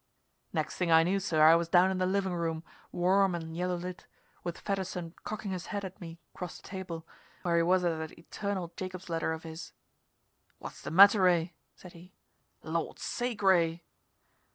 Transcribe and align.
Next 0.51 0.77
thing 0.77 0.89
I 0.89 1.03
knew, 1.03 1.19
sir, 1.19 1.43
I 1.43 1.53
was 1.53 1.69
down 1.69 1.91
in 1.91 1.99
the 1.99 2.07
living 2.07 2.33
room, 2.33 2.63
warm 2.91 3.35
and 3.35 3.55
yellow 3.55 3.75
lit, 3.75 4.07
with 4.43 4.59
Fedderson 4.59 5.13
cocking 5.23 5.51
his 5.51 5.67
head 5.67 5.85
at 5.85 6.01
me 6.01 6.19
across 6.33 6.57
the 6.57 6.67
table, 6.67 7.05
where 7.43 7.57
he 7.57 7.61
was 7.61 7.85
at 7.85 7.99
that 7.99 8.17
eternal 8.17 8.73
Jacob's 8.75 9.09
ladder 9.09 9.31
of 9.31 9.43
his. 9.43 9.73
"What's 10.57 10.81
the 10.81 10.89
matter, 10.89 11.21
Ray?" 11.21 11.53
said 11.75 11.93
he. 11.93 12.15
"Lord's 12.63 13.03
sake, 13.03 13.43
Ray!" 13.43 13.83